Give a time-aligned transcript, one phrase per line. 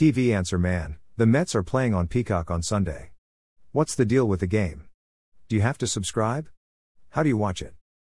[0.00, 3.10] TV Answer Man The Mets are playing on Peacock on Sunday.
[3.72, 4.86] What's the deal with the game?
[5.46, 6.48] Do you have to subscribe?
[7.10, 7.74] How do you watch it?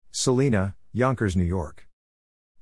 [0.10, 1.90] Selena, Yonkers, New York.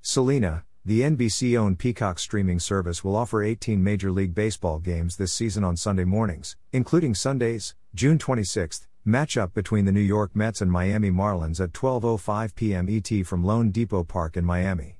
[0.01, 5.31] Selena, the NBC owned Peacock streaming service will offer 18 Major League Baseball games this
[5.31, 10.71] season on Sunday mornings, including Sundays, June 26th, matchup between the New York Mets and
[10.71, 12.87] Miami Marlins at 12:05 p.m.
[12.89, 14.97] ET from loanDepot Park in Miami.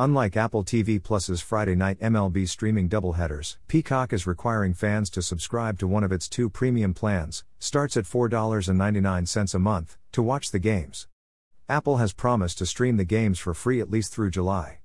[0.00, 5.78] Unlike Apple TV Plus's Friday night MLB streaming doubleheaders, Peacock is requiring fans to subscribe
[5.78, 10.58] to one of its two premium plans, starts at $4.99 a month, to watch the
[10.58, 11.06] games.
[11.68, 14.78] Apple has promised to stream the games for free at least through July.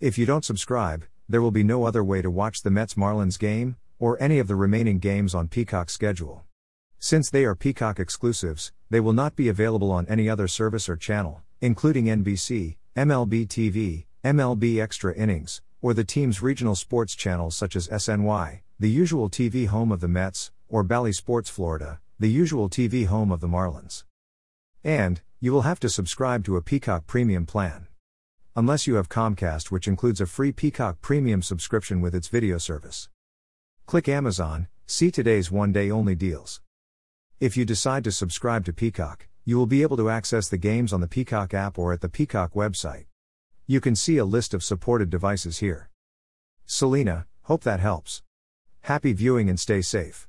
[0.00, 3.38] If you don't subscribe, there will be no other way to watch the Mets Marlins
[3.38, 6.44] game, or any of the remaining games on Peacock's schedule.
[6.98, 10.96] Since they are Peacock exclusives, they will not be available on any other service or
[10.96, 17.74] channel, including NBC, MLB TV, MLB Extra Innings, or the team's regional sports channels such
[17.74, 22.68] as SNY, the usual TV home of the Mets, or Bally Sports Florida, the usual
[22.68, 24.04] TV home of the Marlins.
[24.84, 27.86] And, you will have to subscribe to a Peacock Premium plan
[28.56, 33.08] unless you have Comcast, which includes a free Peacock Premium subscription with its video service.
[33.86, 36.60] Click Amazon, see today's one day only deals.
[37.38, 40.92] If you decide to subscribe to Peacock, you will be able to access the games
[40.92, 43.06] on the Peacock app or at the Peacock website.
[43.70, 45.90] You can see a list of supported devices here.
[46.66, 48.20] Selena, hope that helps.
[48.80, 50.26] Happy viewing and stay safe.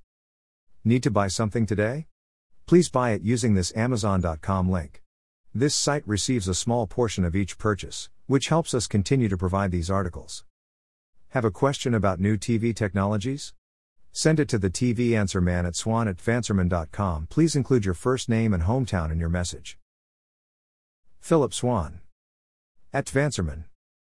[0.86, 2.06] Need to buy something today?
[2.67, 5.02] Please buy it using this Amazon.com link.
[5.56, 9.72] This site receives a small portion of each purchase, which helps us continue to provide
[9.72, 10.45] these articles.
[11.30, 13.56] Have a question about new TV technologies?
[14.12, 17.25] Send it to the TV Answer Man at swann at fanserman.com.
[17.31, 19.80] Please include your first name and hometown in your message.
[21.19, 22.02] Phillip Swann.
[22.94, 23.71] At Vanserman.